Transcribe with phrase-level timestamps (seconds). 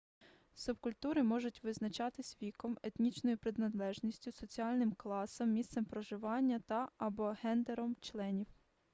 [0.55, 8.47] субкультури можуть визначатись віком етнічною приналежністю соціальним класом місцем проживання та/або ґендером членів